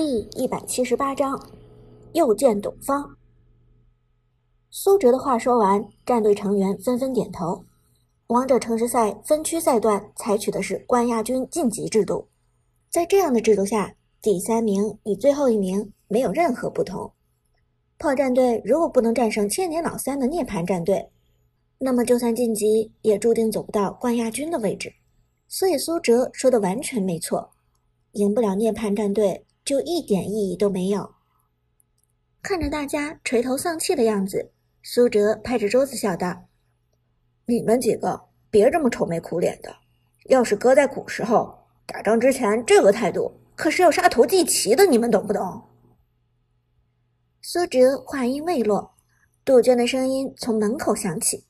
[0.00, 1.36] 第一百七十八章，
[2.12, 3.16] 又见董方。
[4.70, 7.64] 苏哲的话说完，战队成员纷纷点头。
[8.28, 12.28] 王者城市赛分区赛段采取的是冠亚军晋级制度，
[12.88, 13.92] 在这样的制度下，
[14.22, 17.12] 第三名与最后一名没有任何不同。
[17.98, 21.10] 炮战队如果不能战胜千年老三的涅槃战队，
[21.78, 24.92] 那么就算晋级，也注定走不到冠亚军的位置。
[25.48, 27.50] 所以苏哲说的完全没错，
[28.12, 29.44] 赢不了涅槃战队。
[29.68, 31.14] 就一点意义都没有。
[32.40, 34.50] 看着大家垂头丧气的样子，
[34.82, 36.44] 苏哲拍着桌子笑道
[37.44, 39.76] ：“你们几个别这么愁眉苦脸的。
[40.30, 45.62] 要是搁在古时候，打仗之前这个态度可是要杀头祭旗的，你们懂不懂？”
[47.44, 48.94] 苏哲话音未落，
[49.44, 51.44] 杜鹃的声音从门口响起：“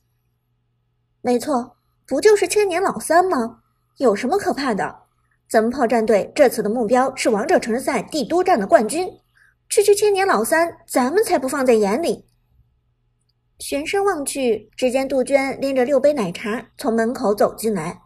[1.23, 3.63] 没错，不就是千年老三吗？
[3.95, 5.03] 有什么可怕的？”
[5.49, 9.09] 咱们炮战队这次的目标是王者城市赛帝都站的冠军，
[9.67, 12.27] 区区千年老三，咱们才不放在眼里。
[13.57, 17.99] 循声望去，只见杜鹃拎着六杯奶茶从门口走进来。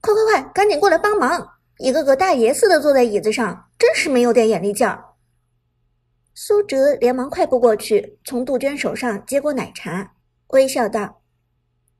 [0.00, 1.46] 快快快，赶紧过来帮忙！
[1.76, 5.04] 一个个大爷似的坐在椅子上，真是没有点眼力劲儿。
[6.34, 10.14] 苏哲连忙快步过去，从杜鹃手上接过奶茶，
[10.48, 11.20] 微笑道：“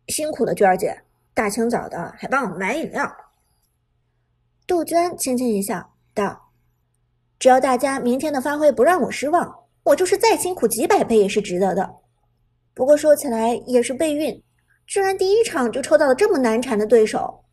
[0.08, 1.02] 辛苦了，娟儿姐，
[1.34, 3.14] 大清早的还帮我们买饮料。”
[4.67, 6.51] 杜鹃轻轻一笑，道
[7.39, 11.97] ：“只要大家明天的发挥不让我失望，我就是再辛苦几百倍也是值得的。
[12.73, 14.42] 不过说起来也是备孕，
[14.87, 17.45] 居然第一场就抽到了这么难缠的对手。”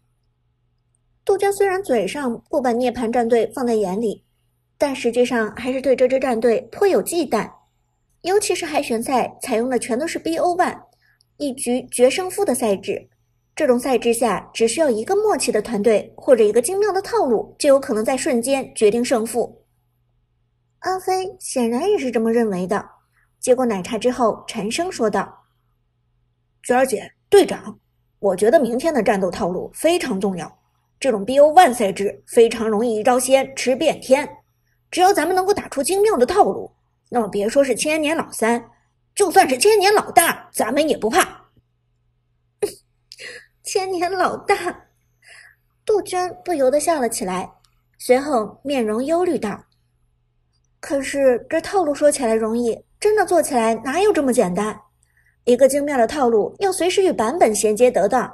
[1.25, 4.23] 杜鹃虽然嘴上不把涅槃战队放在眼里，
[4.77, 7.51] 但实际上还是对这支战队颇有忌惮，
[8.21, 10.81] 尤其是海选赛采用的全都是 BO One，
[11.35, 13.09] 一局决胜负的赛制。
[13.53, 19.63] 这种赛制下，只需要一个默契的团队或者一个精妙的套路，就有可能在瞬间决定胜负。
[20.79, 22.83] 阿飞显然也是这么认为的。
[23.39, 25.31] 接过奶茶之后，沉声说道
[26.63, 27.77] ：“娟儿姐，队长，
[28.19, 30.59] 我觉得明天的战斗套路非常重要。
[30.99, 34.27] 这种 BO1 赛制非常容易一招鲜吃遍天。
[34.89, 36.71] 只要咱们能够打出精妙的套路，
[37.09, 38.63] 那么别说是千年老三，
[39.13, 41.40] 就算是千年老大，咱们也不怕。”
[43.73, 44.53] 千年老大，
[45.85, 47.49] 杜鹃不由得笑了起来，
[47.97, 49.63] 随后面容忧虑道
[50.81, 54.77] ：“可是这套路说起来容易，真的做起来哪有这么简单？
[55.45, 58.29] 一个精妙的套路要随时与版本衔接得当，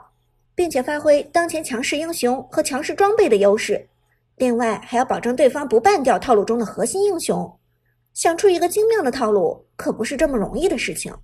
[0.56, 3.88] 并且发挥当前强势英雄和强势装备的优势，
[4.38, 7.59] 另外还要保证对方不半掉套路中的核心英雄。
[8.12, 11.16] 想出一个精妙的套路，可不是这么容易的事情。”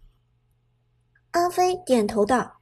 [1.34, 2.60] 阿飞点头道。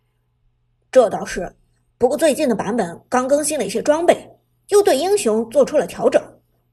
[0.91, 1.55] 这倒是，
[1.97, 4.29] 不过最近的版本刚更新了一些装备，
[4.67, 6.21] 又对英雄做出了调整。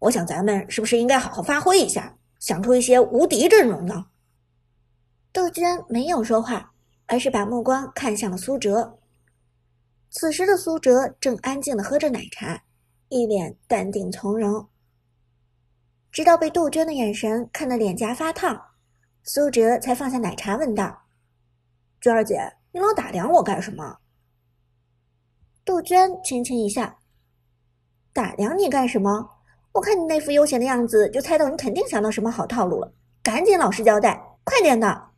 [0.00, 4.06] 我想咱们是不是应该好好发挥一下，想出一些无敌阵容呢？
[5.32, 6.72] 杜鹃没有说话，
[7.06, 8.98] 而是把目光看向了苏哲。
[10.10, 12.64] 此时的苏哲正安静的喝着奶茶，
[13.10, 14.68] 一脸淡定从容。
[16.10, 18.60] 直到被杜鹃的眼神看得脸颊发烫，
[19.22, 21.02] 苏哲才放下奶茶，问道
[22.00, 23.98] ：“娟儿姐，你老打量我干什么？”
[25.68, 27.00] 杜鹃轻轻一笑
[28.14, 29.28] ：“打量你干什么？
[29.72, 32.90] 我看你那副悠闲的样子，就猜到你肯定想到什么好套路了。
[33.22, 35.10] 赶紧老实交代，快点的！”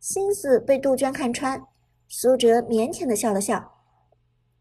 [0.00, 1.62] 心思被杜鹃看穿，
[2.08, 3.74] 苏哲腼腆的笑了笑：“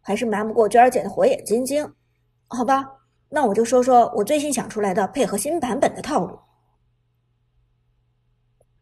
[0.03, 1.94] 还是瞒不过娟儿姐的火眼金睛。
[2.50, 2.84] 好吧，
[3.30, 6.38] 那我就说说我最新想出来的配合新版本的套路。”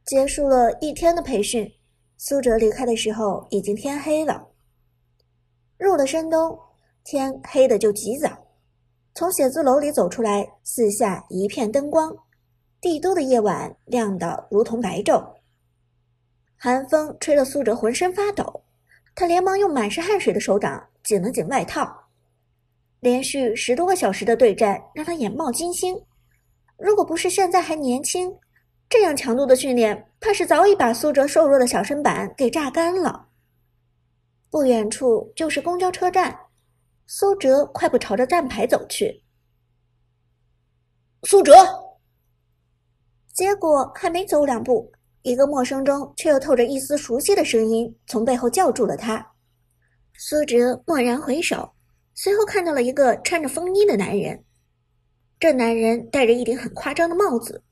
[0.06, 1.72] 结束了一天的培训，
[2.18, 4.48] 苏哲离开的时候已经天黑了。
[5.82, 6.56] 入了深冬，
[7.04, 8.30] 天黑的就极早。
[9.16, 12.16] 从写字楼里走出来，四下一片灯光，
[12.80, 15.26] 帝都的夜晚亮得如同白昼。
[16.56, 18.62] 寒风吹得苏哲浑身发抖，
[19.16, 21.92] 他连忙用满是汗水的手掌紧了紧外套。
[23.00, 26.00] 连续十多个小时的对战让他眼冒金星，
[26.78, 28.32] 如果不是现在还年轻，
[28.88, 33.30] 这样强度的训练，怕是早已把苏哲瘦弱的小身板给榨干了。
[34.52, 36.38] 不远处就是公交车站，
[37.08, 39.24] 苏哲快步朝着站牌走去。
[41.24, 41.54] 苏哲，
[43.34, 49.26] 结果还没走两步，一个陌生中却又透着一丝熟悉的声音从背后叫住了他。
[50.18, 51.72] 苏哲蓦然回首，
[52.14, 54.44] 随后看到了一个穿着风衣的男人。
[55.40, 57.64] 这男人戴着一顶很夸张的帽子，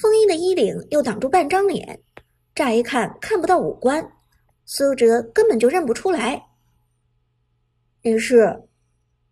[0.00, 2.00] 风衣的衣领又挡住半张脸，
[2.54, 4.12] 乍一看看不到五官。
[4.70, 6.42] 苏哲根本就认不出来。
[8.02, 8.64] 于是，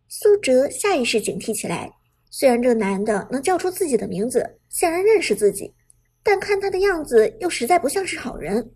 [0.09, 1.93] 苏哲下意识警惕起来，
[2.31, 5.75] 虽然这个男的能叫出自己的名字，显然认识自己，
[6.23, 8.73] 但看他的样子又实在不像是好人。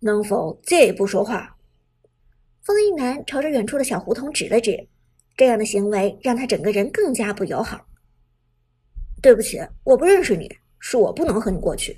[0.00, 1.56] 能否借一步说话？
[2.62, 4.88] 风衣男朝着远处的小胡同指了指，
[5.36, 7.86] 这样的行为让他整个人更加不友好。
[9.22, 10.50] 对不起，我不认识你，
[10.80, 11.96] 是我不能和你过去。”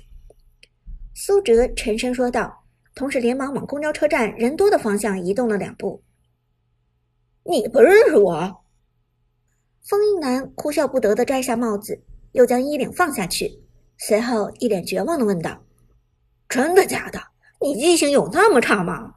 [1.15, 2.55] 苏哲沉声说道，
[2.99, 6.03] 同时连忙往公交车站人多的方向移动了两步。
[7.49, 8.61] “你不认识我？”
[9.87, 12.01] 风衣男哭笑不得的摘下帽子，
[12.33, 13.63] 又将衣领放下去，
[13.97, 15.63] 随后一脸绝望的问道
[16.49, 17.17] ：“真的假的？
[17.61, 19.13] 你记性有那么差吗？”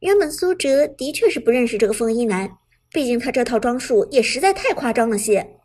[0.00, 2.58] 原本苏哲的确是不认识这个风衣男，
[2.92, 5.56] 毕竟他这套装束也实在太夸张了些。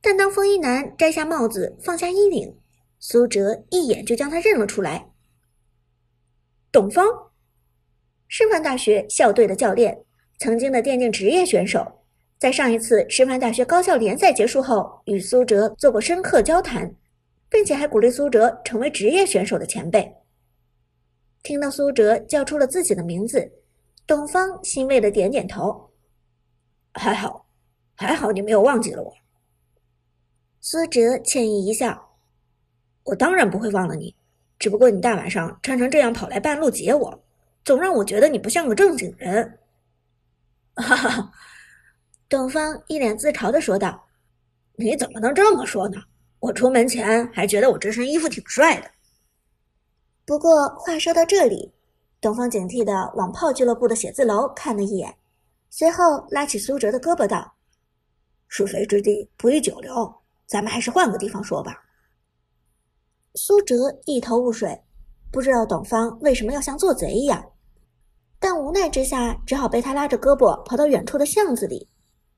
[0.00, 2.56] 但当风衣男摘下帽子，放下衣领，
[3.00, 5.09] 苏哲一眼就将他认了出来。
[6.72, 7.04] 董方，
[8.28, 10.04] 师范大学校队的教练，
[10.38, 11.84] 曾经的电竞职业选手。
[12.38, 16.94] 在上一次师范大学高校联赛结束后，与苏哲做过深刻交谈，
[17.48, 20.14] 并且还鼓励苏哲成为职业选手的前辈。
[21.42, 23.50] 听到苏哲叫出了自己的名字，
[24.06, 25.90] 董方欣慰的点点头
[26.94, 27.46] ：“还好，
[27.96, 29.12] 还好你没有忘记了我。”
[30.62, 32.16] 苏哲歉意一笑
[33.02, 34.14] ：“我当然不会忘了你，
[34.60, 37.24] 只不过你大晚上穿成这样跑来半路接我，
[37.64, 39.58] 总让我觉得你不像个正经人。
[40.76, 41.32] ”哈哈。
[42.28, 44.06] 董方一脸自嘲的说道
[44.78, 45.96] ：“你怎么能这么说呢？
[46.38, 48.88] 我出门前还觉得我这身衣服挺帅的。”
[50.24, 51.72] 不过话说到这里，
[52.20, 55.12] 董方警惕的往炮俱乐部的写字楼看了一眼，
[55.70, 57.52] 随后拉起苏哲的胳膊道
[58.46, 60.14] ：“是非之地不宜久留，
[60.46, 61.82] 咱们还是换个地方说吧。”
[63.34, 64.82] 苏哲一头雾水，
[65.30, 67.52] 不知道董方为什么要像做贼一样，
[68.40, 71.88] 但无奈之下，只好被他拉着胳膊跑到远处的巷子里。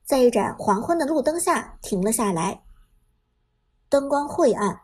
[0.03, 2.61] 在一盏黄昏的路灯下停了下来，
[3.89, 4.77] 灯光晦暗，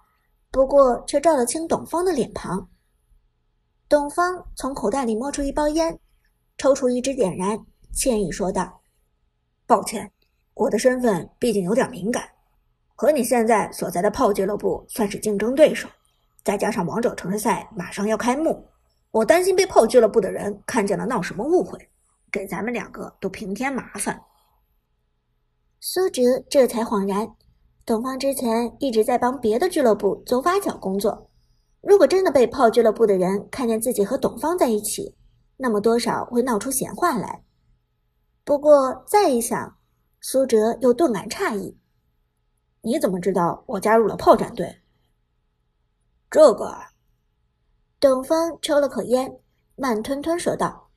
[0.50, 2.68] 不过却照得清董方的脸庞。
[3.88, 6.00] 董方从口袋里摸出一包烟，
[6.58, 7.60] 抽出一支点燃，
[7.94, 8.82] 歉意说道
[9.68, 10.12] ：“抱歉，
[10.54, 12.24] 我的身份毕竟有点敏感，
[12.96, 15.90] 和你现在所在的炮俱乐部算是竞争对手，
[16.50, 18.68] 再加上王者城市赛马上要开幕，
[19.12, 21.78] 我担心被炮俱乐部的人看见了闹什么误会，
[22.32, 24.20] 给咱们两个都平添麻烦。”
[25.80, 27.36] 苏哲这才恍然，
[27.86, 31.30] 董方之前一直在帮别的俱乐部做挖角工作。
[31.82, 35.16] 如果真的被炮俱乐部的人看见自己和董方在一起，
[35.56, 37.44] 那么多少会闹出闲话来。
[38.44, 39.78] 不过再一想，
[40.20, 41.78] 苏哲又顿感诧异
[42.82, 44.78] ：“你怎么知道我加入了炮战队？”
[46.32, 46.78] 这个，
[48.00, 49.40] 董方抽了口烟，
[49.76, 50.92] 慢吞吞说道。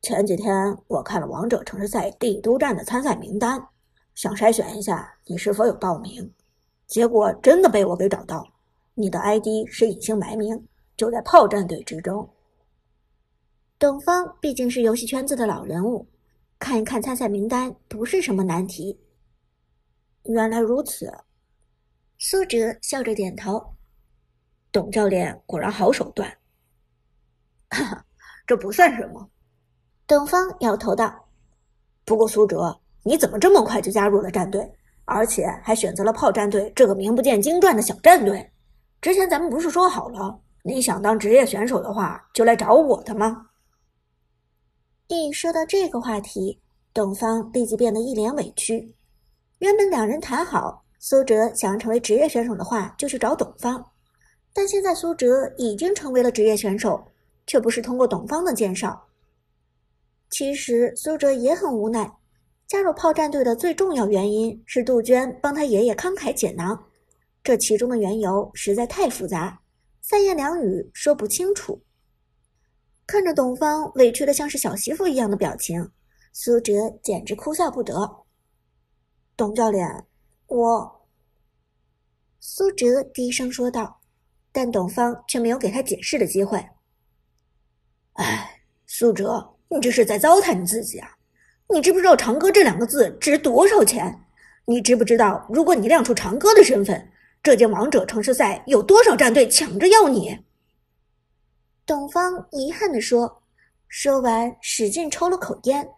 [0.00, 3.68] 前几天我看了王者城市赛帝都站的参赛名单，
[4.14, 6.32] 想筛选一下你是否有报名，
[6.86, 8.50] 结果真的被我给找到。
[8.94, 10.66] 你的 ID 是隐姓埋名，
[10.96, 12.26] 就在炮战队之中。
[13.78, 16.06] 董方毕竟是游戏圈子的老人物，
[16.58, 18.98] 看一看参赛名单不是什么难题。
[20.22, 21.12] 原来如此，
[22.16, 23.73] 苏哲笑着点头。
[24.74, 26.28] 董教练果然好手段。
[28.44, 29.30] 这不算什么。
[30.04, 31.14] 董方摇头道
[32.04, 34.68] ：“不过苏哲，你怎么这么快就加入了战队，
[35.04, 38.50] 而且还选择了炮战队这个名不见经传的小战队？
[39.00, 43.46] 之前咱们不是说好了，你想当职业选手的话，就来找我的吗？”
[45.06, 46.60] 一说到这个话题，
[46.92, 48.92] 董方立即变得一脸委屈。
[49.58, 53.92] 原本两人谈好，苏哲想要成为职业选手的话，就去找董方，
[54.54, 57.04] 但现在苏哲已经成为了职业选手，
[57.46, 59.06] 却不是通过董方的介绍。
[60.30, 62.10] 其实苏哲也很无奈，
[62.66, 66.82] 加入炮战队的最重要原因是杜鹃帮他爷爷慷慨解囊，
[67.42, 69.60] 这其中的缘由实在太复杂，
[70.00, 71.82] 三言两语说不清楚。
[73.06, 75.90] 看着董方委屈的像是小媳妇一样的表情，
[76.32, 78.24] 苏哲简直哭笑不得。
[79.36, 79.86] 董教练，
[80.46, 81.06] 我……
[82.40, 84.00] 苏哲低声说道，
[84.54, 86.64] 但董方却没有给他解释的机会。
[88.12, 89.50] 哎，苏哲。
[89.68, 91.10] 你这是在糟蹋你自己啊！
[91.68, 94.20] 你知不知道“长歌”这两个字值多少钱？
[94.66, 97.10] 你知不知道，如果你亮出长歌的身份，
[97.42, 100.38] 这届王者城市赛有多少战队抢着要你？
[101.84, 103.42] 董方遗憾地说，
[103.88, 105.88] 说完使劲抽了口烟。